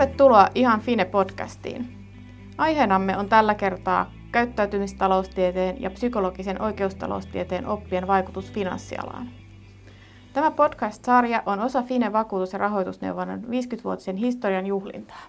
Tervetuloa 0.00 0.48
Ihan 0.54 0.80
Fine-podcastiin. 0.80 1.84
Aiheenamme 2.58 3.16
on 3.16 3.28
tällä 3.28 3.54
kertaa 3.54 4.12
käyttäytymistaloustieteen 4.32 5.82
ja 5.82 5.90
psykologisen 5.90 6.62
oikeustaloustieteen 6.62 7.66
oppien 7.66 8.06
vaikutus 8.06 8.52
finanssialaan. 8.52 9.30
Tämä 10.32 10.50
podcast-sarja 10.50 11.42
on 11.46 11.60
osa 11.60 11.82
Fine 11.82 12.12
vakuutus- 12.12 12.52
ja 12.52 12.58
rahoitusneuvonnan 12.58 13.40
50-vuotisen 13.40 14.16
historian 14.16 14.66
juhlintaa. 14.66 15.22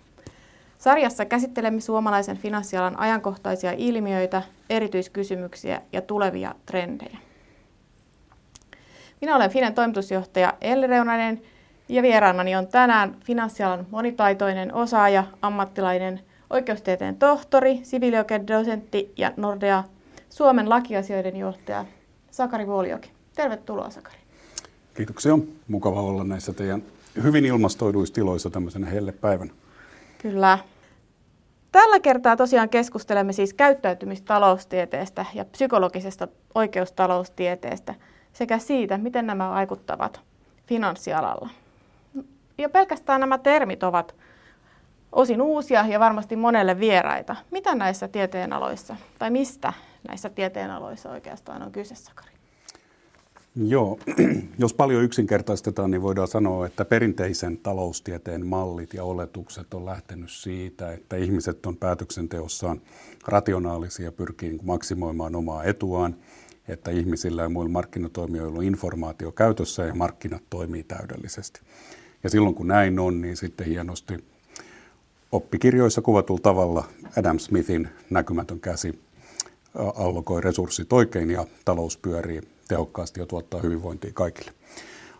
Sarjassa 0.77 1.25
käsittelemme 1.25 1.81
suomalaisen 1.81 2.37
finanssialan 2.37 2.99
ajankohtaisia 2.99 3.71
ilmiöitä, 3.77 4.41
erityiskysymyksiä 4.69 5.81
ja 5.93 6.01
tulevia 6.01 6.55
trendejä. 6.65 7.17
Minä 9.21 9.35
olen 9.35 9.51
Finen 9.51 9.73
toimitusjohtaja 9.73 10.53
Elli 10.61 10.87
Reunanen 10.87 11.41
ja 11.91 12.01
vieraanani 12.01 12.55
on 12.55 12.67
tänään 12.67 13.15
finanssialan 13.25 13.87
monitaitoinen 13.91 14.73
osaaja, 14.73 15.23
ammattilainen, 15.41 16.19
oikeustieteen 16.49 17.15
tohtori, 17.15 17.79
siviilioikeudosentti 17.83 19.13
ja 19.17 19.31
Nordea 19.37 19.83
Suomen 20.29 20.69
lakiasioiden 20.69 21.37
johtaja 21.37 21.85
Sakari 22.31 22.67
Vuolioki. 22.67 23.11
Tervetuloa 23.35 23.89
Sakari. 23.89 24.17
Kiitoksia. 24.93 25.37
Mukava 25.67 26.01
olla 26.01 26.23
näissä 26.23 26.53
teidän 26.53 26.83
hyvin 27.23 27.45
ilmastoiduissa 27.45 28.15
tiloissa 28.15 28.49
tämmöisenä 28.49 28.87
hellepäivänä. 28.87 29.53
Kyllä. 30.17 30.59
Tällä 31.71 31.99
kertaa 31.99 32.35
tosiaan 32.37 32.69
keskustelemme 32.69 33.33
siis 33.33 33.53
käyttäytymistaloustieteestä 33.53 35.25
ja 35.33 35.45
psykologisesta 35.45 36.27
oikeustaloustieteestä 36.55 37.95
sekä 38.33 38.57
siitä, 38.57 38.97
miten 38.97 39.27
nämä 39.27 39.49
vaikuttavat 39.49 40.21
finanssialalla. 40.67 41.49
Ja 42.61 42.69
pelkästään 42.69 43.19
nämä 43.19 43.37
termit 43.37 43.83
ovat 43.83 44.15
osin 45.11 45.41
uusia 45.41 45.85
ja 45.87 45.99
varmasti 45.99 46.35
monelle 46.35 46.79
vieraita. 46.79 47.35
Mitä 47.51 47.75
näissä 47.75 48.07
tieteenaloissa, 48.07 48.95
tai 49.19 49.31
mistä 49.31 49.73
näissä 50.07 50.29
tieteenaloissa 50.29 51.09
oikeastaan 51.09 51.61
on 51.61 51.71
kyse, 51.71 51.95
Sakari? 51.95 52.31
Joo, 53.55 53.99
jos 54.59 54.73
paljon 54.73 55.03
yksinkertaistetaan, 55.03 55.91
niin 55.91 56.01
voidaan 56.01 56.27
sanoa, 56.27 56.65
että 56.65 56.85
perinteisen 56.85 57.57
taloustieteen 57.57 58.45
mallit 58.45 58.93
ja 58.93 59.03
oletukset 59.03 59.73
on 59.73 59.85
lähtenyt 59.85 60.31
siitä, 60.31 60.91
että 60.91 61.15
ihmiset 61.15 61.65
on 61.65 61.77
päätöksenteossaan 61.77 62.81
rationaalisia 63.27 64.05
ja 64.05 64.11
pyrkii 64.11 64.59
maksimoimaan 64.63 65.35
omaa 65.35 65.63
etuaan, 65.63 66.15
että 66.67 66.91
ihmisillä 66.91 67.41
ja 67.41 67.49
muilla 67.49 67.71
markkinatoimijoilla 67.71 68.57
on 68.57 68.63
informaatio 68.63 69.31
käytössä 69.31 69.83
ja 69.83 69.95
markkinat 69.95 70.43
toimii 70.49 70.83
täydellisesti. 70.83 71.61
Ja 72.23 72.29
silloin 72.29 72.55
kun 72.55 72.67
näin 72.67 72.99
on, 72.99 73.21
niin 73.21 73.37
sitten 73.37 73.67
hienosti 73.67 74.13
oppikirjoissa 75.31 76.01
kuvatulla 76.01 76.41
tavalla 76.41 76.83
Adam 77.17 77.39
Smithin 77.39 77.89
näkymätön 78.09 78.59
käsi 78.59 78.99
allokoi 79.95 80.41
resurssit 80.41 80.93
oikein 80.93 81.29
ja 81.29 81.45
talous 81.65 81.97
pyörii 81.97 82.41
tehokkaasti 82.67 83.19
ja 83.19 83.25
tuottaa 83.25 83.61
hyvinvointia 83.61 84.11
kaikille. 84.13 84.51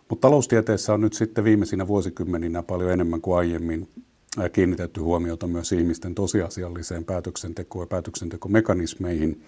Mutta 0.10 0.28
taloustieteessä 0.28 0.94
on 0.94 1.02
nyt 1.02 1.14
sitten 1.14 1.44
viimeisinä 1.44 1.88
vuosikymmeninä 1.88 2.64
paljon 2.64 2.92
enemmän 2.92 3.22
kuin 3.22 3.38
aiemmin 3.38 3.90
kiinnitetty 4.54 5.00
huomiota 5.00 5.48
myös 5.48 5.72
ihmisten 5.72 6.16
tosiasialliseen 6.16 7.06
päätöksentekoon 7.06 7.84
ja 7.84 7.88
päätöksentekomekanismeihin. 7.88 9.44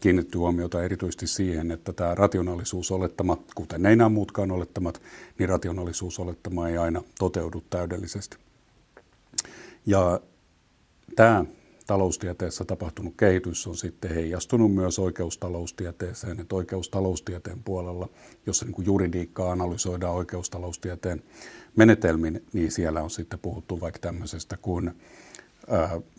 Kiinnitetty 0.00 0.38
huomiota 0.38 0.82
erityisesti 0.82 1.26
siihen, 1.26 1.70
että 1.70 1.92
tämä 1.92 2.14
rationaalisuusolettama, 2.14 3.38
kuten 3.54 3.86
ei 3.86 3.96
nämä 3.96 4.08
muutkaan 4.08 4.50
olettamat, 4.50 5.02
niin 5.38 5.48
rationaalisuusolettama 5.48 6.68
ei 6.68 6.78
aina 6.78 7.02
toteudu 7.18 7.62
täydellisesti. 7.70 8.36
Ja 9.86 10.20
tämä 11.16 11.44
taloustieteessä 11.86 12.64
tapahtunut 12.64 13.14
kehitys 13.16 13.66
on 13.66 13.76
sitten 13.76 14.14
heijastunut 14.14 14.74
myös 14.74 14.98
oikeustaloustieteeseen, 14.98 16.40
että 16.40 16.56
oikeustaloustieteen 16.56 17.62
puolella, 17.62 18.08
jossa 18.46 18.64
niin 18.64 18.74
kuin 18.74 18.86
juridiikkaa 18.86 19.52
analysoidaan 19.52 20.14
oikeustaloustieteen 20.14 21.22
menetelmin, 21.76 22.44
niin 22.52 22.70
siellä 22.72 23.02
on 23.02 23.10
sitten 23.10 23.38
puhuttu 23.38 23.80
vaikka 23.80 23.98
tämmöisestä 23.98 24.56
kuin 24.56 24.90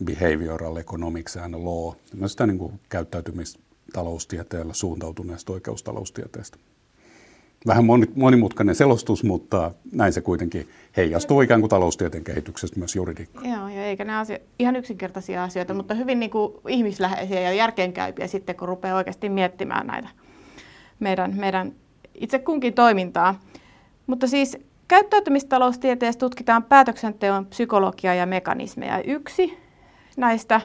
behavioral 0.04 0.76
economics 0.76 1.36
and 1.36 1.54
law, 1.54 1.94
tämmöisestä 2.10 2.46
niin 2.46 2.58
kuin 2.58 2.80
käyttäytymistaloustieteellä 2.88 4.74
suuntautuneesta 4.74 5.52
oikeustaloustieteestä 5.52 6.58
vähän 7.66 7.84
monimutkainen 8.14 8.74
selostus, 8.74 9.24
mutta 9.24 9.74
näin 9.92 10.12
se 10.12 10.20
kuitenkin 10.20 10.68
heijastuu 10.96 11.40
ikään 11.40 11.60
kuin 11.60 11.70
taloustieteen 11.70 12.24
kehityksestä 12.24 12.78
myös 12.78 12.96
juridiikkaan. 12.96 13.50
Joo, 13.50 13.68
ja 13.68 13.84
eikä 13.84 14.04
ne 14.04 14.16
asia, 14.16 14.38
ihan 14.58 14.76
yksinkertaisia 14.76 15.44
asioita, 15.44 15.74
mutta 15.74 15.94
hyvin 15.94 16.20
niin 16.20 16.30
kuin 16.30 16.52
ihmisläheisiä 16.68 17.40
ja 17.40 17.52
järkeenkäypiä 17.52 18.26
sitten, 18.26 18.56
kun 18.56 18.68
rupeaa 18.68 18.96
oikeasti 18.96 19.28
miettimään 19.28 19.86
näitä 19.86 20.08
meidän, 21.00 21.36
meidän 21.36 21.72
itse 22.14 22.38
kunkin 22.38 22.74
toimintaa. 22.74 23.40
Mutta 24.06 24.26
siis 24.26 24.58
käyttäytymistaloustieteessä 24.90 26.18
tutkitaan 26.18 26.62
päätöksenteon 26.62 27.46
psykologiaa 27.46 28.14
ja 28.14 28.26
mekanismeja. 28.26 29.02
Yksi 29.02 29.58
näistä, 30.16 30.60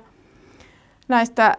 näistä 1.07 1.57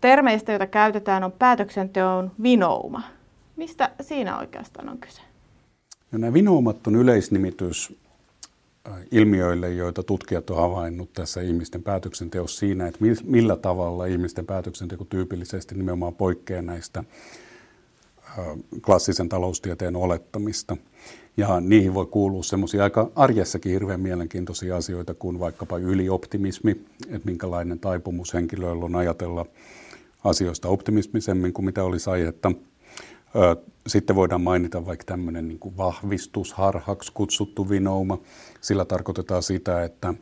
termeistä, 0.00 0.52
joita 0.52 0.66
käytetään, 0.66 1.24
on 1.24 1.32
päätöksenteon 1.32 2.30
vinouma– 2.42 3.02
Mistä 3.58 3.90
siinä 4.00 4.38
oikeastaan 4.38 4.88
on 4.88 4.98
kyse? 4.98 5.20
No, 6.12 6.18
nämä 6.18 6.32
vinoumat 6.32 6.86
on 6.86 6.96
yleisnimitys 6.96 7.96
äh, 8.88 8.94
ilmiöille, 9.10 9.70
joita 9.70 10.02
tutkijat 10.02 10.50
ovat 10.50 10.62
havainnut 10.62 11.12
tässä 11.12 11.40
ihmisten 11.40 11.82
päätöksenteossa 11.82 12.58
siinä, 12.58 12.86
että 12.86 13.00
millä 13.24 13.56
tavalla 13.56 14.06
ihmisten 14.06 14.46
päätöksenteko 14.46 15.04
tyypillisesti 15.04 15.74
nimenomaan 15.74 16.14
poikkeaa 16.14 16.62
näistä 16.62 17.04
klassisen 18.82 19.28
taloustieteen 19.28 19.96
olettamista. 19.96 20.76
Ja 21.36 21.60
niihin 21.60 21.94
voi 21.94 22.06
kuulua 22.06 22.42
semmoisia 22.42 22.82
aika 22.82 23.10
arjessakin 23.14 23.72
hirveän 23.72 24.00
mielenkiintoisia 24.00 24.76
asioita 24.76 25.14
kuin 25.14 25.40
vaikkapa 25.40 25.78
ylioptimismi, 25.78 26.70
että 27.08 27.26
minkälainen 27.26 27.78
taipumus 27.78 28.34
henkilöillä 28.34 28.84
on 28.84 28.94
ajatella 28.94 29.46
asioista 30.24 30.68
optimismisemmin 30.68 31.52
kuin 31.52 31.64
mitä 31.64 31.84
olisi 31.84 32.10
aihetta– 32.10 32.52
sitten 33.86 34.16
voidaan 34.16 34.40
mainita 34.40 34.86
vaikka 34.86 35.04
tämmöinen 35.04 35.48
niin 35.48 35.58
kuin 35.58 35.76
vahvistusharhaksi 35.76 37.12
kutsuttu 37.12 37.68
vinouma. 37.68 38.18
Sillä 38.60 38.84
tarkoitetaan 38.84 39.42
sitä, 39.42 39.84
että 39.84 40.14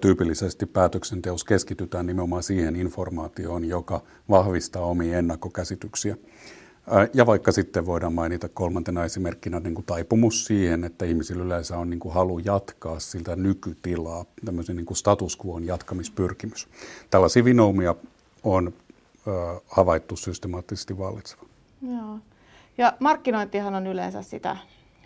tyypillisesti 0.00 0.66
päätöksenteossa 0.66 1.46
keskitytään 1.46 2.06
nimenomaan 2.06 2.42
siihen 2.42 2.76
informaatioon, 2.76 3.64
joka 3.64 4.02
vahvistaa 4.30 4.82
omia 4.82 5.18
ennakkokäsityksiä. 5.18 6.16
Ja 7.14 7.26
vaikka 7.26 7.52
sitten 7.52 7.86
voidaan 7.86 8.12
mainita 8.12 8.48
kolmantena 8.48 9.04
esimerkkinä 9.04 9.60
niin 9.60 9.74
kuin 9.74 9.84
taipumus 9.84 10.44
siihen, 10.44 10.84
että 10.84 11.04
ihmisillä 11.04 11.44
yleensä 11.44 11.78
on 11.78 11.90
niin 11.90 12.00
kuin 12.00 12.14
halu 12.14 12.38
jatkaa 12.38 13.00
siltä 13.00 13.36
nykytilaa, 13.36 14.24
tämmöisen 14.44 14.76
niin 14.76 14.86
kuin 14.86 14.96
status 14.96 15.38
quoon 15.44 15.66
jatkamispyrkimys. 15.66 16.68
Tällaisia 17.10 17.44
vinoumia 17.44 17.94
on 18.42 18.72
havaittu 19.66 20.16
systemaattisesti 20.16 20.98
vallitseva. 20.98 21.42
Joo. 21.82 22.18
Ja 22.78 22.92
markkinointihan 23.00 23.74
on 23.74 23.86
yleensä 23.86 24.22
sitä, 24.22 24.56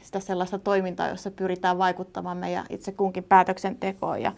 sitä 0.03 0.21
sellaista 0.21 0.59
toimintaa, 0.59 1.09
jossa 1.09 1.31
pyritään 1.31 1.79
vaikuttamaan 1.79 2.37
meidän 2.37 2.67
itse 2.71 2.93
kunkin 2.93 3.25
päätöksentekoon. 3.25 4.23
Ja, 4.23 4.33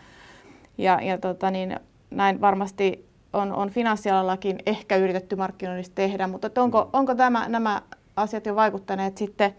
ja, 0.79 1.01
ja 1.03 1.19
tota 1.19 1.51
niin, 1.51 1.81
näin 2.11 2.41
varmasti 2.41 3.12
on, 3.33 3.53
on 3.53 3.71
finanssialallakin 3.71 4.59
ehkä 4.67 4.97
yritetty 4.97 5.37
markkinoinnista 5.37 5.95
tehdä, 5.95 6.27
mutta 6.27 6.63
onko, 6.63 6.91
onko 6.93 7.15
tämä, 7.15 7.49
nämä 7.49 7.83
asiat 8.17 8.47
jo 8.47 8.57
vaikuttaneet 8.57 9.19
sitten 9.19 9.55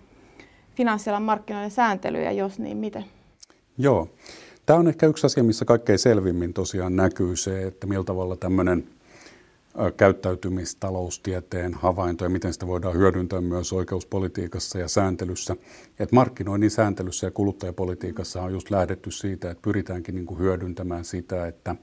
finanssialan 0.75 1.23
markkinoiden 1.23 1.71
sääntelyyn 1.71 2.25
ja 2.25 2.31
jos 2.31 2.59
niin, 2.59 2.77
miten? 2.77 3.05
Joo. 3.77 4.07
Tämä 4.65 4.79
on 4.79 4.87
ehkä 4.87 5.07
yksi 5.07 5.25
asia, 5.25 5.43
missä 5.43 5.65
kaikkein 5.65 5.99
selvimmin 5.99 6.53
tosiaan 6.53 6.95
näkyy 6.95 7.35
se, 7.35 7.63
että 7.63 7.87
millä 7.87 8.03
tavalla 8.03 8.35
tämmöinen 8.35 8.87
käyttäytymistaloustieteen 9.97 11.73
havaintoja, 11.73 12.29
miten 12.29 12.53
sitä 12.53 12.67
voidaan 12.67 12.93
hyödyntää 12.93 13.41
myös 13.41 13.73
oikeuspolitiikassa 13.73 14.79
ja 14.79 14.87
sääntelyssä. 14.87 15.55
Et 15.99 16.11
markkinoinnin 16.11 16.71
sääntelyssä 16.71 17.27
ja 17.27 17.31
kuluttajapolitiikassa 17.31 18.41
on 18.41 18.51
just 18.51 18.71
lähdetty 18.71 19.11
siitä, 19.11 19.51
että 19.51 19.61
pyritäänkin 19.61 20.15
niin 20.15 20.25
kuin 20.25 20.39
hyödyntämään 20.39 21.05
sitä, 21.05 21.47
että 21.47 21.75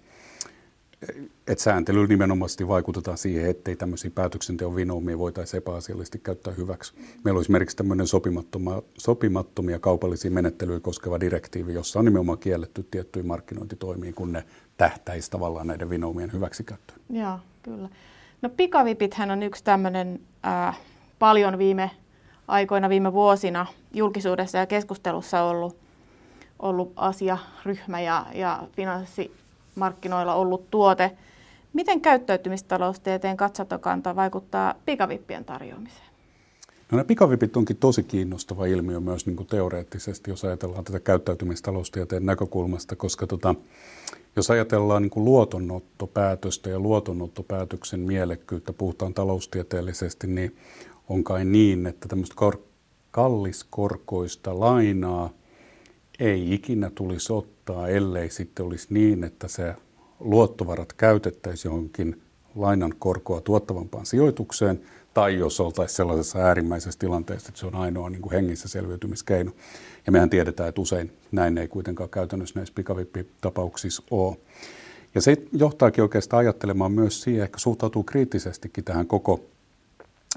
että 1.46 1.64
sääntelyllä 1.64 2.06
nimenomaan 2.06 2.50
vaikutetaan 2.68 3.18
siihen, 3.18 3.50
ettei 3.50 3.76
tämmöisiä 3.76 4.10
päätöksenteon 4.14 4.76
vinoumia 4.76 5.18
voitaisiin 5.18 5.58
epäasiallisesti 5.58 6.18
käyttää 6.18 6.52
hyväksi. 6.52 6.94
Meillä 7.24 7.38
on 7.38 7.42
esimerkiksi 7.42 7.76
tämmöinen 7.76 8.06
sopimattomia, 8.06 8.82
sopimattomia 8.98 9.78
kaupallisia 9.78 10.30
menettelyjä 10.30 10.80
koskeva 10.80 11.20
direktiivi, 11.20 11.74
jossa 11.74 11.98
on 11.98 12.04
nimenomaan 12.04 12.38
kielletty 12.38 12.86
tiettyjä 12.90 13.24
markkinointitoimia, 13.24 14.12
kun 14.12 14.32
ne 14.32 14.44
tähtäisi 14.76 15.30
tavallaan 15.30 15.66
näiden 15.66 15.90
vinoumien 15.90 16.32
hyväksikäyttöön. 16.32 17.00
Joo, 17.10 17.38
kyllä. 17.62 17.88
No 18.42 18.48
pikavipithän 18.48 19.30
on 19.30 19.42
yksi 19.42 19.64
tämmöinen 19.64 20.20
äh, 20.46 20.78
paljon 21.18 21.58
viime 21.58 21.90
aikoina, 22.48 22.88
viime 22.88 23.12
vuosina 23.12 23.66
julkisuudessa 23.94 24.58
ja 24.58 24.66
keskustelussa 24.66 25.42
ollut, 25.42 25.76
ollut 26.58 26.92
asiaryhmä 26.96 28.00
ja, 28.00 28.26
ja 28.34 28.68
finanssimarkkinoilla 29.80 30.34
ollut 30.34 30.70
tuote. 30.70 31.10
Miten 31.72 32.00
käyttäytymistaloustieteen 32.00 33.36
katsantokanta 33.36 34.16
vaikuttaa 34.16 34.74
pikavippien 34.84 35.44
tarjoamiseen? 35.44 36.10
No 36.92 36.98
ne 36.98 37.04
pikavipit 37.04 37.56
onkin 37.56 37.76
tosi 37.76 38.02
kiinnostava 38.02 38.66
ilmiö 38.66 39.00
myös 39.00 39.26
niin 39.26 39.36
kuin 39.36 39.46
teoreettisesti, 39.46 40.30
jos 40.30 40.44
ajatellaan 40.44 40.84
tätä 40.84 41.00
käyttäytymistaloustieteen 41.00 42.26
näkökulmasta, 42.26 42.96
koska 42.96 43.26
tota, 43.26 43.54
jos 44.36 44.50
ajatellaan 44.50 45.02
niin 45.02 45.10
kuin 45.10 45.24
luotonottopäätöstä 45.24 46.70
ja 46.70 46.80
luotonottopäätöksen 46.80 48.00
mielekkyyttä, 48.00 48.72
puhutaan 48.72 49.14
taloustieteellisesti, 49.14 50.26
niin 50.26 50.56
on 51.08 51.24
kai 51.24 51.44
niin, 51.44 51.86
että 51.86 52.08
tämmöistä 52.08 52.34
kor- 52.36 52.62
kalliskorkoista 53.10 54.60
lainaa 54.60 55.30
ei 56.20 56.54
ikinä 56.54 56.90
tulisi 56.94 57.32
ottaa, 57.32 57.59
ellei 57.88 58.30
sitten 58.30 58.66
olisi 58.66 58.86
niin, 58.90 59.24
että 59.24 59.48
se 59.48 59.74
luottovarat 60.20 60.92
käytettäisiin 60.92 61.70
johonkin 61.70 62.22
lainan 62.54 62.94
korkoa 62.98 63.40
tuottavampaan 63.40 64.06
sijoitukseen, 64.06 64.80
tai 65.14 65.38
jos 65.38 65.60
oltaisiin 65.60 65.96
sellaisessa 65.96 66.38
äärimmäisessä 66.38 66.98
tilanteessa, 66.98 67.48
että 67.48 67.60
se 67.60 67.66
on 67.66 67.74
ainoa 67.74 68.10
niin 68.10 68.22
kuin 68.22 68.32
hengissä 68.32 68.68
selviytymiskeino. 68.68 69.52
Ja 70.06 70.12
mehän 70.12 70.30
tiedetään, 70.30 70.68
että 70.68 70.80
usein 70.80 71.12
näin 71.32 71.58
ei 71.58 71.68
kuitenkaan 71.68 72.10
käytännössä 72.10 72.58
näissä 72.58 72.74
pikavippitapauksissa 72.74 74.02
ole. 74.10 74.36
Ja 75.14 75.20
se 75.20 75.36
johtaakin 75.52 76.02
oikeastaan 76.02 76.40
ajattelemaan 76.40 76.92
myös 76.92 77.22
siihen, 77.22 77.42
ehkä 77.42 77.58
suhtautuu 77.58 78.02
kriittisestikin 78.02 78.84
tähän 78.84 79.06
koko 79.06 79.44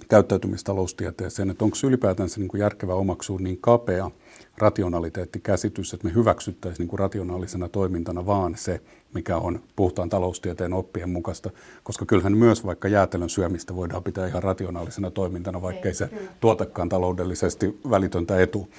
käyttäytymistaloustieteeseen, 0.10 1.50
että 1.50 1.66
onko 1.66 1.78
ylipäätänsä 1.84 2.40
niin 2.40 2.48
kuin 2.48 2.62
järkevä 2.62 2.94
omaksua 2.94 3.40
niin 3.40 3.58
kapea 3.62 4.12
rationaliteettikäsitys, 4.58 5.94
että 5.94 6.08
me 6.08 6.14
hyväksyttäisiin 6.14 6.84
niin 6.84 6.90
kuin 6.90 7.00
rationaalisena 7.00 7.70
toimintana 7.70 8.26
vaan 8.26 8.58
se, 8.58 8.82
mikä 9.14 9.38
on 9.38 9.64
puhtaan 9.76 10.10
tallustieteen 10.10 10.74
oppien 10.74 11.10
mukaista, 11.10 11.50
koska 11.84 12.06
kyllähän 12.06 12.38
myös 12.38 12.66
vaikka 12.66 12.88
jäätelön 12.88 13.30
syömistä 13.30 13.76
voidaan 13.76 14.04
pitää 14.04 14.28
ihan 14.28 14.44
rationaalisena 14.44 15.12
toimintana, 15.12 15.62
vaikkei 15.62 15.94
se 15.94 16.10
tuotakaan 16.40 16.90
taloudellisesti 16.90 17.80
välitöntä 17.90 18.42
etu. 18.42 18.70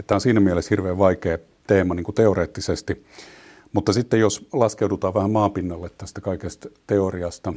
Että 0.00 0.14
on 0.14 0.20
siinä 0.20 0.40
mielessä 0.40 0.68
hirveän 0.70 0.98
vaikea 0.98 1.38
teema 1.66 1.94
niin 1.94 2.04
kuin 2.04 2.14
teoreettisesti. 2.14 3.04
Mutta 3.72 3.92
sitten 3.92 4.20
jos 4.20 4.48
laskeudutaan 4.52 5.14
vähän 5.14 5.30
maapinnalle 5.30 5.90
tästä 5.98 6.20
kaikesta 6.20 6.68
teoriasta, 6.86 7.52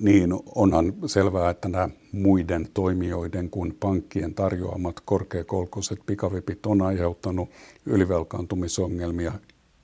niin 0.00 0.32
onhan 0.54 0.94
selvää, 1.06 1.50
että 1.50 1.68
nämä 1.68 1.88
muiden 2.12 2.68
toimijoiden 2.74 3.50
kuin 3.50 3.76
pankkien 3.80 4.34
tarjoamat 4.34 5.00
korkeakolkoiset 5.00 5.98
pikavipit 6.06 6.66
on 6.66 6.82
aiheuttanut 6.82 7.48
ylivelkaantumisongelmia 7.86 9.32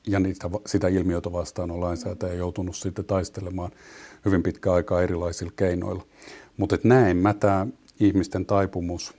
ja 0.07 0.21
niitä, 0.21 0.51
sitä 0.67 0.89
ilmiötä 0.89 1.33
vastaan 1.33 1.71
on 1.71 1.81
lainsäätäjä 1.81 2.35
joutunut 2.35 2.77
sitten 2.77 3.05
taistelemaan 3.05 3.71
hyvin 4.25 4.43
pitkä 4.43 4.73
aikaa 4.73 5.03
erilaisilla 5.03 5.53
keinoilla. 5.57 6.07
Mutta 6.57 6.79
näin 6.85 7.19
tämä 7.41 7.67
ihmisten 8.01 8.47
taipumus, 8.47 9.15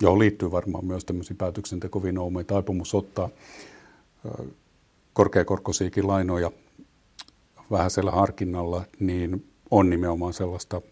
johon 0.00 0.18
liittyy 0.18 0.50
varmaan 0.50 0.84
myös 0.84 1.04
tämmöisiä 1.04 1.36
päätöksentekovinoumia, 1.38 2.44
taipumus 2.44 2.94
ottaa 2.94 3.28
korkeakorkoisiakin 5.12 6.06
lainoja 6.06 6.50
vähäisellä 7.70 8.10
harkinnalla, 8.10 8.84
niin 9.00 9.44
on 9.70 9.90
nimenomaan 9.90 10.32
sellaista 10.32 10.82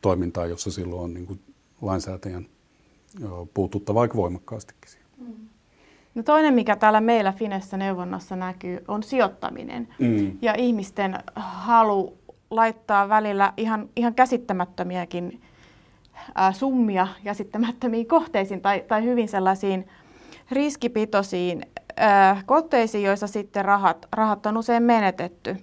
toimintaa, 0.00 0.46
jossa 0.46 0.70
silloin 0.70 1.02
on 1.02 1.14
niin 1.14 1.26
kuin 1.26 1.40
lainsäätäjän 1.82 2.46
puututtava 3.54 4.00
aika 4.00 4.16
voimakkaastikin 4.16 4.90
siihen. 4.90 5.08
Mm. 5.18 5.48
No 6.14 6.22
toinen, 6.22 6.54
mikä 6.54 6.76
täällä 6.76 7.00
meillä 7.00 7.32
Finessä 7.32 7.76
neuvonnassa 7.76 8.36
näkyy, 8.36 8.84
on 8.88 9.02
sijoittaminen 9.02 9.88
mm. 9.98 10.38
ja 10.42 10.54
ihmisten 10.58 11.18
halu 11.36 12.18
laittaa 12.50 13.08
välillä 13.08 13.52
ihan, 13.56 13.88
ihan 13.96 14.14
käsittämättömiäkin 14.14 15.40
ää, 16.34 16.52
summia 16.52 17.08
käsittämättömiin 17.24 18.06
kohteisiin 18.06 18.60
tai, 18.60 18.84
tai 18.88 19.04
hyvin 19.04 19.28
sellaisiin 19.28 19.86
riskipitoisiin 20.50 21.62
kohteisiin, 22.46 23.04
joissa 23.04 23.26
sitten 23.26 23.64
rahat, 23.64 24.06
rahat 24.12 24.46
on 24.46 24.56
usein 24.56 24.82
menetetty. 24.82 25.56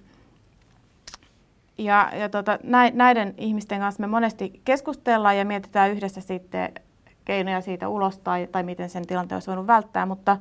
Ja, 1.77 2.11
ja 2.19 2.29
tota, 2.29 2.59
näiden 2.93 3.33
ihmisten 3.37 3.79
kanssa 3.79 4.01
me 4.01 4.07
monesti 4.07 4.61
keskustellaan 4.65 5.37
ja 5.37 5.45
mietitään 5.45 5.91
yhdessä 5.91 6.21
sitten 6.21 6.73
keinoja 7.25 7.61
siitä 7.61 7.87
ulos 7.87 8.17
tai, 8.17 8.47
tai 8.51 8.63
miten 8.63 8.89
sen 8.89 9.07
tilanteen 9.07 9.35
olisi 9.35 9.47
voinut 9.47 9.67
välttää, 9.67 10.05
mutta 10.05 10.37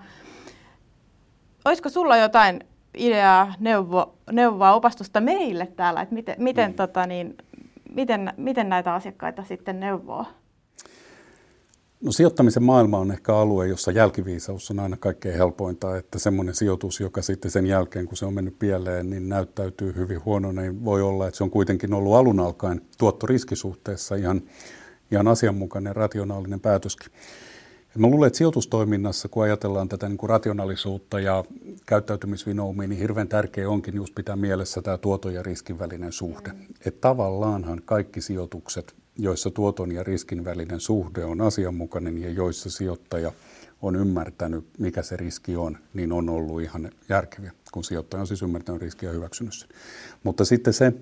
olisiko 1.64 1.88
sulla 1.88 2.16
jotain 2.16 2.64
ideaa, 2.96 3.54
neuvo, 3.60 4.14
neuvoa, 4.32 4.72
opastusta 4.72 5.20
meille 5.20 5.66
täällä, 5.66 6.00
että 6.00 6.14
miten, 6.14 6.34
miten, 6.38 6.70
mm. 6.70 6.74
tota, 6.74 7.06
niin, 7.06 7.36
miten, 7.94 8.32
miten 8.36 8.68
näitä 8.68 8.94
asiakkaita 8.94 9.44
sitten 9.44 9.80
neuvoo? 9.80 10.26
No 12.04 12.12
sijoittamisen 12.12 12.62
maailma 12.62 12.98
on 12.98 13.12
ehkä 13.12 13.36
alue, 13.36 13.68
jossa 13.68 13.90
jälkiviisaus 13.90 14.70
on 14.70 14.80
aina 14.80 14.96
kaikkein 14.96 15.36
helpointa, 15.36 15.96
että 15.96 16.18
semmoinen 16.18 16.54
sijoitus, 16.54 17.00
joka 17.00 17.22
sitten 17.22 17.50
sen 17.50 17.66
jälkeen, 17.66 18.06
kun 18.06 18.16
se 18.16 18.26
on 18.26 18.34
mennyt 18.34 18.58
pieleen, 18.58 19.10
niin 19.10 19.28
näyttäytyy 19.28 19.94
hyvin 19.96 20.24
huonona, 20.24 20.62
niin 20.62 20.84
voi 20.84 21.02
olla, 21.02 21.26
että 21.28 21.38
se 21.38 21.44
on 21.44 21.50
kuitenkin 21.50 21.94
ollut 21.94 22.14
alun 22.14 22.40
alkaen 22.40 22.80
tuottoriskisuhteessa 22.98 24.14
ihan, 24.14 24.42
ihan 25.10 25.28
asianmukainen, 25.28 25.96
rationaalinen 25.96 26.60
päätöskin. 26.60 27.12
mä 27.98 28.06
luulen, 28.06 28.26
että 28.26 28.38
sijoitustoiminnassa, 28.38 29.28
kun 29.28 29.42
ajatellaan 29.42 29.88
tätä 29.88 30.08
niin 30.08 30.18
kuin 30.18 30.30
rationaalisuutta 30.30 31.20
ja 31.20 31.44
käyttäytymisvinoumia, 31.86 32.88
niin 32.88 33.00
hirveän 33.00 33.28
tärkeä 33.28 33.70
onkin 33.70 33.94
just 33.94 34.14
pitää 34.14 34.36
mielessä 34.36 34.82
tämä 34.82 34.98
tuoton 34.98 35.34
ja 35.34 35.42
riskin 35.42 35.78
välinen 35.78 36.12
suhde. 36.12 36.50
Että 36.86 37.00
tavallaanhan 37.00 37.82
kaikki 37.84 38.20
sijoitukset 38.20 38.94
joissa 39.20 39.50
tuoton 39.50 39.92
ja 39.92 40.02
riskin 40.02 40.44
välinen 40.44 40.80
suhde 40.80 41.24
on 41.24 41.40
asianmukainen 41.40 42.18
ja 42.18 42.30
joissa 42.30 42.70
sijoittaja 42.70 43.32
on 43.82 43.96
ymmärtänyt, 43.96 44.64
mikä 44.78 45.02
se 45.02 45.16
riski 45.16 45.56
on, 45.56 45.78
niin 45.94 46.12
on 46.12 46.28
ollut 46.28 46.62
ihan 46.62 46.90
järkeviä, 47.08 47.52
kun 47.72 47.84
sijoittaja 47.84 48.20
on 48.20 48.26
siis 48.26 48.42
ymmärtänyt 48.42 48.82
riskiä 48.82 49.08
ja 49.08 49.12
hyväksynyt 49.12 49.54
sen. 49.54 49.68
Mutta 50.22 50.44
sitten 50.44 50.72
se, 50.72 50.92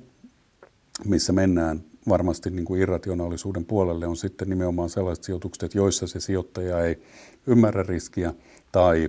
missä 1.04 1.32
mennään 1.32 1.84
varmasti 2.08 2.50
niin 2.50 2.64
kuin 2.64 2.80
irrationaalisuuden 2.80 3.64
puolelle, 3.64 4.06
on 4.06 4.16
sitten 4.16 4.48
nimenomaan 4.48 4.90
sellaiset 4.90 5.24
sijoitukset, 5.24 5.74
joissa 5.74 6.06
se 6.06 6.20
sijoittaja 6.20 6.84
ei 6.84 7.02
ymmärrä 7.46 7.82
riskiä 7.82 8.34
tai 8.72 9.08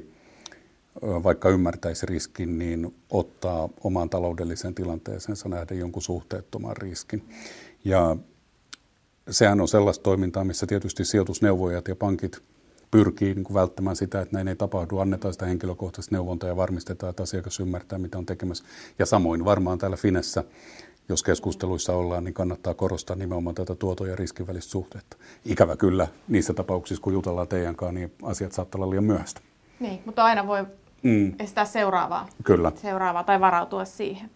vaikka 1.01 1.50
ymmärtäisi 1.50 2.05
riskin, 2.05 2.60
niin 2.60 2.95
ottaa 3.10 3.69
omaan 3.84 4.10
taloudelliseen 4.10 4.75
tilanteeseensa 4.75 5.50
nähden 5.50 5.79
jonkun 5.79 6.01
suhteettoman 6.01 6.77
riskin. 6.77 7.24
Ja 7.86 8.17
sehän 9.29 9.62
on 9.62 9.67
sellaista 9.67 10.03
toimintaa, 10.03 10.43
missä 10.43 10.67
tietysti 10.67 11.05
sijoitusneuvojat 11.05 11.88
ja 11.88 11.95
pankit 11.95 12.41
pyrkii 12.91 13.33
niin 13.33 13.43
kuin 13.43 13.53
välttämään 13.53 13.95
sitä, 13.95 14.21
että 14.21 14.36
näin 14.36 14.48
ei 14.48 14.55
tapahdu. 14.55 14.98
Annetaan 14.98 15.33
sitä 15.33 15.45
henkilökohtaista 15.45 16.15
neuvontaa 16.15 16.50
ja 16.50 16.55
varmistetaan, 16.55 17.09
että 17.09 17.24
asiakas 17.24 17.59
ymmärtää, 17.59 18.00
mitä 18.00 18.17
on 18.17 18.25
tekemässä. 18.25 18.63
Ja 19.00 19.05
samoin 19.05 19.45
varmaan 19.45 19.77
täällä 19.77 19.98
Finessä, 19.98 20.43
jos 21.09 21.24
keskusteluissa 21.24 21.93
ollaan, 21.93 22.24
niin 22.24 22.33
kannattaa 22.33 22.74
korostaa 22.74 23.15
nimenomaan 23.15 23.55
tätä 23.55 23.75
tuoto- 23.75 24.05
ja 24.05 24.15
riskin 24.15 24.48
välistä 24.48 24.71
suhteetta. 24.71 25.17
Ikävä 25.45 25.75
kyllä, 25.75 26.07
niissä 26.27 26.53
tapauksissa, 26.53 27.01
kun 27.01 27.13
jutellaan 27.13 27.48
teidän 27.48 27.75
kanssa, 27.75 27.93
niin 27.93 28.13
asiat 28.24 28.51
saattaa 28.51 28.79
olla 28.79 28.89
liian 28.89 29.03
myöhäistä. 29.03 29.41
Niin, 29.79 30.01
mutta 30.05 30.24
aina 30.24 30.48
voi 30.48 30.65
mm. 31.03 31.33
estää 31.39 31.65
seuraavaa. 31.65 32.27
Kyllä. 32.43 32.71
Seuraavaa 32.75 33.24
tai 33.24 33.39
varautua 33.39 33.86
siihen. 33.86 34.29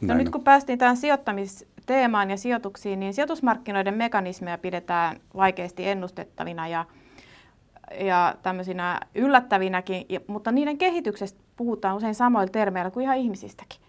No 0.00 0.14
nyt 0.14 0.28
kun 0.28 0.44
päästiin 0.44 0.78
tähän 0.78 0.96
sijoittamis 0.96 1.66
teemaan 1.88 2.30
ja 2.30 2.36
sijoituksiin, 2.36 3.00
niin 3.00 3.14
sijoitusmarkkinoiden 3.14 3.94
mekanismeja 3.94 4.58
pidetään 4.58 5.20
vaikeasti 5.36 5.88
ennustettavina 5.88 6.68
ja, 6.68 6.84
ja 8.00 8.34
tämmöisinä 8.42 9.00
yllättävinäkin, 9.14 10.06
mutta 10.26 10.52
niiden 10.52 10.78
kehityksestä 10.78 11.40
puhutaan 11.56 11.96
usein 11.96 12.14
samoilla 12.14 12.52
termeillä 12.52 12.90
kuin 12.90 13.04
ihan 13.04 13.16
ihmisistäkin. 13.16 13.80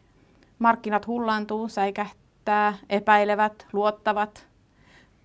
Markkinat 0.60 1.08
hullaantuu, 1.08 1.68
säikähtää, 1.68 2.74
epäilevät, 2.90 3.68
luottavat. 3.74 4.48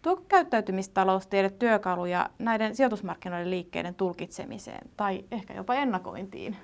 Tuo 0.02 0.16
käyttäytymistaloustiede 0.16 1.50
työkaluja 1.50 2.30
näiden 2.38 2.76
sijoitusmarkkinoiden 2.76 3.50
liikkeiden 3.50 3.94
tulkitsemiseen 3.94 4.90
tai 4.96 5.24
ehkä 5.30 5.54
jopa 5.54 5.74
ennakointiin? 5.74 6.56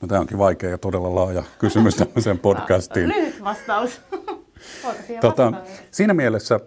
No, 0.00 0.08
tämä 0.08 0.20
onkin 0.20 0.38
vaikea 0.38 0.70
ja 0.70 0.78
todella 0.78 1.14
laaja 1.14 1.42
kysymys 1.58 1.96
tämmöiseen 1.96 2.38
podcastiin. 2.38 3.08
Lyhyt 3.08 3.44
vastaus. 3.44 4.00
Tota, 5.20 5.52
siinä 5.90 6.14
mielessä 6.14 6.60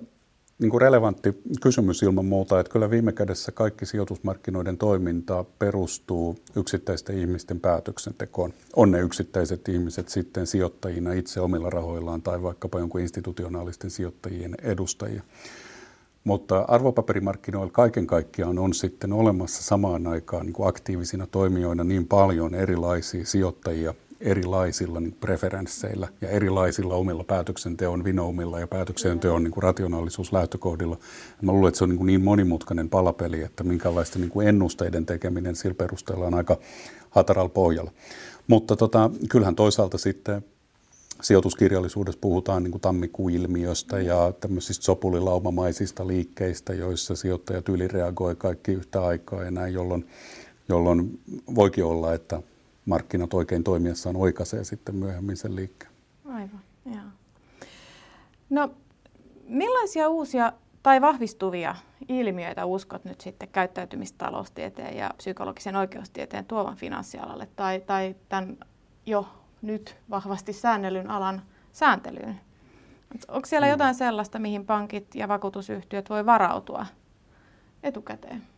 niin 0.62 0.70
kuin 0.70 0.82
relevantti 0.82 1.42
kysymys 1.62 2.04
ilman 2.04 2.26
muuta, 2.26 2.60
että 2.60 2.72
kyllä 2.72 2.90
viime 2.90 3.12
kädessä 3.12 3.52
kaikki 3.52 3.86
sijoitusmarkkinoiden 3.86 4.78
toiminta 4.78 5.46
perustuu 5.60 6.40
yksittäisten 6.56 7.18
ihmisten 7.18 7.60
päätöksentekoon. 7.60 8.54
On 8.76 8.92
ne 8.92 9.00
yksittäiset 9.00 9.70
ihmiset 9.70 10.10
sitten 10.10 10.48
sijoittajina 10.48 11.14
itse 11.14 11.40
omilla 11.40 11.70
rahoillaan 11.70 12.22
tai 12.22 12.42
vaikkapa 12.42 12.80
jonkun 12.80 13.02
institutionaalisten 13.02 13.90
sijoittajien 13.90 14.56
edustajia. 14.62 15.24
Mutta 16.24 16.66
arvopaperimarkkinoilla 16.68 17.72
kaiken 17.72 18.08
kaikkiaan 18.08 18.60
on 18.60 18.74
sitten 18.74 19.14
olemassa 19.14 19.64
samaan 19.64 20.08
aikaan 20.08 20.46
niin 20.46 20.54
kuin 20.54 20.70
aktiivisina 20.70 21.28
toimijoina 21.28 21.84
niin 21.84 22.08
paljon 22.08 22.56
erilaisia 22.56 23.26
sijoittajia 23.26 23.94
erilaisilla 24.22 25.00
niin 25.00 25.18
preferensseillä 25.20 26.08
ja 26.22 26.30
erilaisilla 26.30 26.96
omilla 26.96 27.24
päätöksenteon 27.24 28.04
vinoumilla 28.04 28.60
ja 28.60 28.68
päätöksenteon 28.68 29.44
niin 29.44 29.54
rationaalisuuslähtökohdilla. 29.58 30.98
Mä 31.42 31.52
luulen, 31.52 31.68
että 31.68 31.78
se 31.78 31.84
on 31.84 31.90
niin, 31.90 31.98
kuin 31.98 32.08
niin 32.08 32.24
monimutkainen 32.24 32.90
palapeli, 32.90 33.42
että 33.42 33.64
minkälaista 33.64 34.20
niin 34.20 34.30
kuin 34.30 34.48
ennusteiden 34.48 35.06
tekeminen 35.06 35.56
sillä 35.56 35.76
perusteella 35.76 36.26
on 36.26 36.34
aika 36.34 36.58
hataralla 37.10 37.50
pohjalla. 37.50 37.92
Mutta 38.48 38.76
tota, 38.76 39.10
kyllähän 39.30 39.56
toisaalta 39.56 39.98
sitten 39.98 40.46
sijoituskirjallisuudessa 41.22 42.20
puhutaan 42.22 42.64
niin 42.64 42.72
kuin 42.72 42.82
tammikuilmiöstä 42.82 44.00
ja 44.00 44.34
tämmöisistä 44.40 44.86
sopulilaumamaisista 44.86 46.08
liikkeistä, 46.08 46.74
joissa 46.74 47.16
sijoittajat 47.16 47.70
ylireagoi 47.70 48.36
kaikki 48.36 48.72
yhtä 48.72 49.06
aikaa 49.06 49.44
ja 49.44 49.52
näin, 49.52 49.74
jolloin, 49.74 50.08
jolloin 50.70 51.20
voikin 51.56 51.86
olla, 51.86 52.14
että 52.14 52.42
markkinat 52.86 53.34
oikein 53.34 53.64
toimiessaan 53.64 54.16
oikaisee 54.16 54.64
sitten 54.64 54.96
myöhemmin 54.96 55.38
sen 55.38 55.56
liikkeen. 55.56 55.92
Aivan, 56.26 56.62
joo. 56.86 57.04
No, 58.50 58.70
millaisia 59.48 60.10
uusia 60.10 60.54
tai 60.84 61.02
vahvistuvia 61.02 61.76
ilmiöitä 62.08 62.66
uskot 62.66 63.06
nyt 63.06 63.22
sitten 63.22 63.50
käyttäytymistaloustieteen 63.50 64.98
ja 64.98 65.12
psykologisen 65.18 65.76
oikeustieteen 65.76 66.46
tuovan 66.46 66.76
finanssialalle 66.76 67.48
tai, 67.56 67.80
tai 67.80 68.16
tämän 68.30 68.58
jo 69.06 69.28
nyt 69.62 69.98
vahvasti 70.10 70.54
säännellyn 70.54 71.10
alan 71.10 71.42
sääntelyyn? 71.72 72.42
Onko 73.28 73.46
siellä 73.46 73.68
mm. 73.68 73.72
jotain 73.72 73.96
sellaista, 73.96 74.40
mihin 74.40 74.66
pankit 74.66 75.16
ja 75.16 75.28
vakuutusyhtiöt 75.28 76.10
voi 76.10 76.26
varautua 76.26 76.86
etukäteen? 77.84 78.51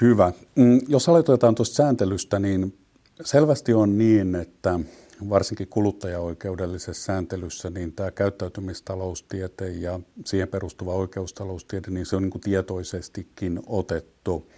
Hyvä. 0.00 0.32
Mm, 0.54 0.80
jos 0.88 1.08
aloitetaan 1.08 1.54
tuosta 1.54 1.74
sääntelystä, 1.74 2.38
niin 2.38 2.78
selvästi 3.24 3.74
on 3.74 3.98
niin, 3.98 4.34
että 4.34 4.80
varsinkin 5.28 5.68
kuluttajaoikeudellisessa 5.68 7.04
sääntelyssä, 7.04 7.70
niin 7.70 7.92
tämä 7.92 8.10
käyttäytymistaloustiete 8.10 9.68
ja 9.68 10.00
siihen 10.24 10.48
perustuva 10.48 10.94
oikeustaloustiede, 10.94 11.90
niin 11.90 12.06
se 12.06 12.16
on 12.16 12.22
niin 12.22 12.30
kuin 12.30 12.42
tietoisestikin 12.42 13.60
otettu 13.66 14.50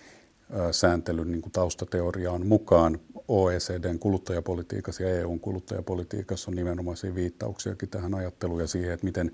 sääntelyn 0.70 1.30
niin 1.30 1.42
kuin 1.42 1.52
taustateoriaan 1.52 2.46
mukaan. 2.46 2.98
OECDn 3.28 3.98
kuluttajapolitiikassa 3.98 5.02
ja 5.02 5.20
EUn 5.20 5.40
kuluttajapolitiikassa 5.40 6.50
on 6.50 6.56
nimenomaisia 6.56 7.14
viittauksiakin 7.14 7.88
tähän 7.88 8.14
ajatteluun 8.14 8.60
ja 8.60 8.66
siihen, 8.66 8.92
että 8.92 9.06
miten 9.06 9.32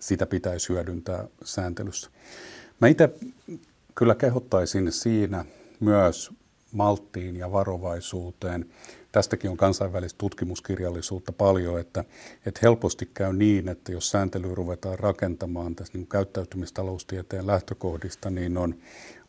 sitä 0.00 0.26
pitäisi 0.26 0.68
hyödyntää 0.68 1.28
sääntelyssä. 1.44 2.10
Mä 2.80 2.88
itse 2.88 3.10
kyllä 3.94 4.14
kehottaisin 4.14 4.92
siinä 4.92 5.44
myös 5.80 6.30
malttiin 6.72 7.36
ja 7.36 7.52
varovaisuuteen. 7.52 8.66
Tästäkin 9.12 9.50
on 9.50 9.56
kansainvälistä 9.56 10.18
tutkimuskirjallisuutta 10.18 11.32
paljon, 11.32 11.80
että, 11.80 12.04
että 12.46 12.60
helposti 12.62 13.10
käy 13.14 13.32
niin, 13.32 13.68
että 13.68 13.92
jos 13.92 14.10
sääntely 14.10 14.54
ruvetaan 14.54 14.98
rakentamaan 14.98 15.74
tässä 15.74 15.98
niin 15.98 16.06
käyttäytymistaloustieteen 16.06 17.46
lähtökohdista, 17.46 18.30
niin 18.30 18.58
on, 18.58 18.74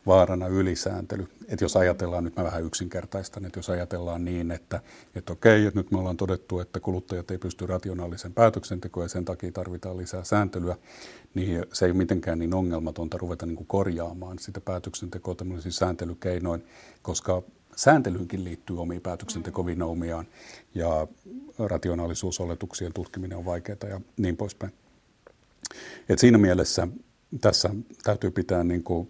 vaarana 0.06 0.46
ylisääntely. 0.46 1.28
Että 1.48 1.64
jos 1.64 1.76
ajatellaan, 1.76 2.24
nyt 2.24 2.36
mä 2.36 2.44
vähän 2.44 2.64
yksinkertaistan, 2.64 3.44
että 3.44 3.58
jos 3.58 3.70
ajatellaan 3.70 4.24
niin, 4.24 4.50
että, 4.50 4.80
että 5.14 5.32
okei, 5.32 5.66
että 5.66 5.80
nyt 5.80 5.90
me 5.90 5.98
ollaan 5.98 6.16
todettu, 6.16 6.60
että 6.60 6.80
kuluttajat 6.80 7.30
ei 7.30 7.38
pysty 7.38 7.66
rationaalisen 7.66 8.32
päätöksentekoon 8.32 9.04
ja 9.04 9.08
sen 9.08 9.24
takia 9.24 9.52
tarvitaan 9.52 9.96
lisää 9.96 10.24
sääntelyä, 10.24 10.76
niin 11.34 11.66
se 11.72 11.84
ei 11.84 11.90
ole 11.90 11.98
mitenkään 11.98 12.38
niin 12.38 12.54
ongelmatonta 12.54 13.18
ruveta 13.18 13.46
niin 13.46 13.56
kuin 13.56 13.66
korjaamaan 13.66 14.38
sitä 14.38 14.60
päätöksentekoa 14.60 15.34
tämmöisiin 15.34 15.72
sääntelykeinoin, 15.72 16.64
koska 17.02 17.42
sääntelyynkin 17.76 18.44
liittyy 18.44 18.80
omia 18.80 19.00
päätöksentekovinoumiaan 19.00 20.26
ja 20.74 21.06
rationaalisuusoletuksien 21.58 22.92
tutkiminen 22.92 23.38
on 23.38 23.44
vaikeaa 23.44 23.88
ja 23.88 24.00
niin 24.16 24.36
poispäin. 24.36 24.72
Et 26.08 26.18
siinä 26.18 26.38
mielessä 26.38 26.88
tässä 27.40 27.70
täytyy 28.04 28.30
pitää 28.30 28.64
niin 28.64 28.82
kuin 28.82 29.08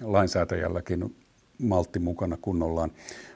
lainsäätäjälläkin 0.00 1.16
maltti 1.58 1.98
mukana, 1.98 2.36
kun 2.42 2.62
ollaan 2.62 2.92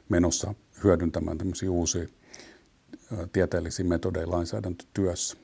menossa 0.09 0.55
hyödyntämään 0.85 1.39
tämmöisiä 1.39 1.71
uusia 1.71 2.07
tieteellisiä 3.33 3.85
metodeja 3.85 4.31
lainsäädäntötyössä. 4.31 5.37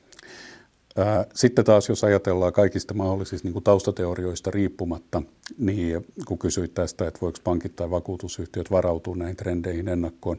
Sitten 1.34 1.64
taas, 1.64 1.88
jos 1.88 2.04
ajatellaan 2.04 2.52
kaikista 2.52 2.94
mahdollisista 2.94 3.48
niin 3.48 3.62
taustateorioista 3.62 4.50
riippumatta, 4.50 5.22
niin 5.58 6.06
kun 6.26 6.38
kysyit 6.38 6.74
tästä, 6.74 7.06
että 7.08 7.20
voiko 7.20 7.38
pankit 7.44 7.76
tai 7.76 7.90
vakuutusyhtiöt 7.90 8.70
varautua 8.70 9.16
näihin 9.16 9.36
trendeihin 9.36 9.88
ennakkoon, 9.88 10.36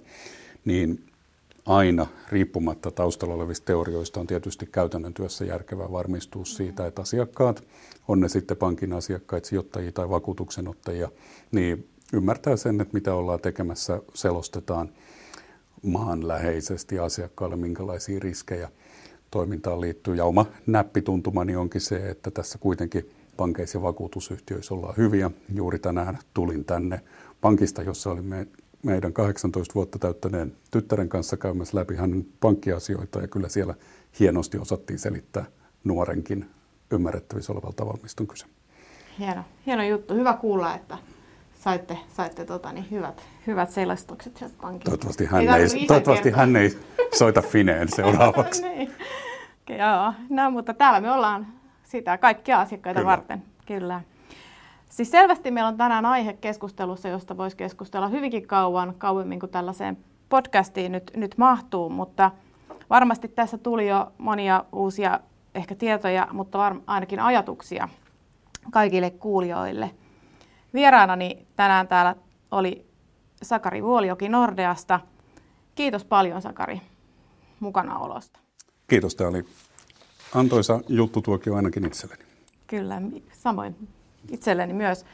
niin 0.66 1.09
aina 1.70 2.08
riippumatta 2.32 2.92
taustalla 2.92 3.34
olevista 3.34 3.66
teorioista 3.66 4.20
on 4.20 4.28
tietysti 4.28 4.66
käytännön 4.66 5.14
työssä 5.14 5.46
järkevää 5.46 5.92
varmistua 5.92 6.46
siitä, 6.46 6.88
että 6.88 7.02
asiakkaat, 7.02 7.64
on 8.08 8.20
ne 8.20 8.30
sitten 8.30 8.58
pankin 8.58 8.94
asiakkaita, 8.94 9.48
sijoittajia 9.48 9.92
tai 9.92 10.10
vakuutuksenottajia, 10.10 11.10
niin 11.52 11.88
ymmärtää 12.14 12.56
sen, 12.56 12.82
että 12.82 12.94
mitä 12.94 13.14
ollaan 13.14 13.40
tekemässä, 13.40 14.02
selostetaan 14.14 14.90
maanläheisesti 15.84 17.00
asiakkaalle, 17.00 17.56
minkälaisia 17.56 18.20
riskejä 18.20 18.70
toimintaan 19.32 19.82
liittyy. 19.82 20.16
Ja 20.16 20.26
oma 20.26 20.46
näppituntumani 20.68 21.56
onkin 21.56 21.82
se, 21.82 22.10
että 22.10 22.32
tässä 22.32 22.58
kuitenkin 22.58 23.10
pankeissa 23.38 23.78
ja 23.78 23.82
vakuutusyhtiöissä 23.82 24.74
ollaan 24.74 24.98
hyviä. 24.98 25.32
Juuri 25.56 25.80
tänään 25.80 26.20
tulin 26.34 26.66
tänne 26.66 27.02
pankista, 27.42 27.82
jossa 27.82 28.12
oli 28.12 28.22
meidän 28.84 29.14
18 29.14 29.76
vuotta 29.76 30.00
täyttäneen 30.00 30.54
tyttären 30.72 31.10
kanssa 31.10 31.38
käymässä 31.38 31.78
läpi 31.78 31.96
hänen 31.96 32.26
pankkiasioita 32.40 33.20
ja 33.22 33.28
kyllä 33.28 33.50
siellä 33.50 33.74
hienosti 34.20 34.58
osattiin 34.58 35.00
selittää 35.00 35.46
nuorenkin 35.84 36.50
ymmärrettävissä 36.92 37.54
olevalla 37.54 37.74
tavalla, 37.76 38.00
mistä 38.02 38.24
on 38.24 38.28
kyse. 38.28 38.46
Hieno, 39.20 39.44
hieno 39.66 39.84
juttu. 39.84 40.14
Hyvä 40.14 40.34
kuulla, 40.34 40.76
että 40.76 40.98
saitte, 41.60 41.98
saitte 42.14 42.46
tota, 42.46 42.72
niin 42.72 42.92
hyvät, 42.92 43.22
hyvät 43.48 43.72
selostukset 43.72 44.38
sieltä 44.38 44.56
pankista. 44.62 44.86
Toivottavasti 44.86 45.26
hän 45.26 45.42
ei, 45.42 45.50
ei, 45.50 45.86
toivottavasti 45.88 46.32
hän 46.32 46.56
ei 46.56 46.78
soita 47.18 47.42
Fineen 47.42 47.88
seuraavaksi. 47.96 48.62
niin. 48.62 48.92
Joo, 49.70 50.14
no, 50.30 50.52
mutta 50.52 50.74
täällä 50.74 51.02
me 51.02 51.12
ollaan 51.12 51.48
sitä 51.84 52.18
kaikkia 52.18 52.60
asiakkaita 52.60 53.00
Kyllä. 53.00 53.12
varten. 53.12 53.44
Kyllä. 53.66 54.02
Siis 54.90 55.12
selvästi 55.12 55.52
meillä 55.52 55.68
on 55.68 55.78
tänään 55.78 56.06
aihe 56.06 56.34
keskustelussa, 56.34 57.08
josta 57.08 57.38
voisi 57.38 57.58
keskustella 57.58 58.08
hyvinkin 58.08 58.48
kauan, 58.48 58.96
kauemmin 58.98 59.40
kuin 59.40 59.52
tällaiseen 59.52 59.98
podcastiin 60.30 60.92
nyt, 60.92 61.12
nyt 61.16 61.38
mahtuu, 61.38 61.90
mutta 61.90 62.32
varmasti 62.90 63.28
tässä 63.28 63.58
tuli 63.58 63.88
jo 63.88 64.12
monia 64.18 64.66
uusia 64.72 65.20
ehkä 65.56 65.76
tietoja, 65.76 66.28
mutta 66.32 66.58
var- 66.58 66.82
ainakin 66.88 67.20
ajatuksia 67.20 67.90
kaikille 68.72 69.10
kuulijoille. 69.10 69.92
Vieraanani 70.74 71.48
tänään 71.56 71.88
täällä 71.88 72.16
oli 72.52 72.86
Sakari 73.44 73.84
Vuolioki 73.84 74.30
Nordeasta. 74.30 75.00
Kiitos 75.76 76.06
paljon 76.06 76.42
Sakari 76.42 76.82
mukanaolosta. 77.60 78.40
Kiitos, 78.88 79.16
tämä 79.16 79.30
oli 79.30 79.46
antoisa 80.36 80.80
juttu 80.88 81.22
tuokio 81.22 81.56
ainakin 81.56 81.86
itselleni. 81.86 82.24
Kyllä, 82.68 83.02
samoin 83.34 83.88
itselleni 84.32 84.74
myös. 84.74 85.06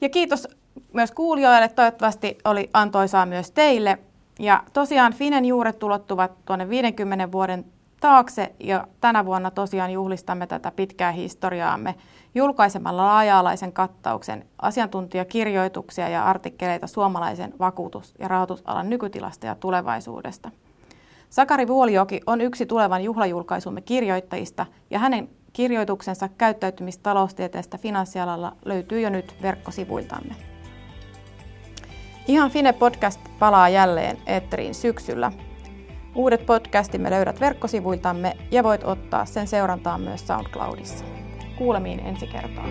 Ja 0.00 0.08
kiitos 0.08 0.48
myös 0.92 1.12
kuulijoille. 1.12 1.68
Toivottavasti 1.68 2.38
oli 2.44 2.70
antoisaa 2.72 3.26
myös 3.26 3.50
teille. 3.50 3.98
Ja 4.38 4.62
tosiaan 4.72 5.12
Finen 5.12 5.44
juuret 5.44 5.78
tulottuvat 5.78 6.32
tuonne 6.44 6.68
50 6.68 7.32
vuoden 7.32 7.64
taakse 8.00 8.52
ja 8.60 8.86
tänä 9.00 9.24
vuonna 9.24 9.50
tosiaan 9.50 9.90
juhlistamme 9.90 10.46
tätä 10.46 10.70
pitkää 10.76 11.12
historiaamme 11.12 11.94
julkaisemalla 12.34 13.06
laaja-alaisen 13.06 13.72
kattauksen 13.72 14.44
asiantuntijakirjoituksia 14.62 16.08
ja 16.08 16.24
artikkeleita 16.24 16.86
suomalaisen 16.86 17.54
vakuutus- 17.58 18.14
ja 18.18 18.28
rahoitusalan 18.28 18.90
nykytilasta 18.90 19.46
ja 19.46 19.54
tulevaisuudesta. 19.54 20.50
Sakari 21.30 21.68
Vuolioki 21.68 22.20
on 22.26 22.40
yksi 22.40 22.66
tulevan 22.66 23.04
juhlajulkaisumme 23.04 23.80
kirjoittajista 23.80 24.66
ja 24.90 24.98
hänen 24.98 25.28
Kirjoituksensa 25.52 26.28
käyttäytymistaloustieteestä 26.28 27.78
finanssialalla 27.78 28.56
löytyy 28.64 29.00
jo 29.00 29.10
nyt 29.10 29.34
verkkosivuiltamme. 29.42 30.34
Ihan 32.28 32.50
Fine 32.50 32.72
podcast 32.72 33.20
palaa 33.38 33.68
jälleen 33.68 34.18
Eetteriin 34.26 34.74
syksyllä. 34.74 35.32
Uudet 36.14 36.46
podcastimme 36.46 37.10
löydät 37.10 37.40
verkkosivuiltamme 37.40 38.36
ja 38.50 38.64
voit 38.64 38.84
ottaa 38.84 39.24
sen 39.24 39.46
seurantaan 39.46 40.00
myös 40.00 40.26
SoundCloudissa. 40.26 41.04
Kuulemiin 41.58 42.00
ensi 42.00 42.26
kertaa. 42.26 42.66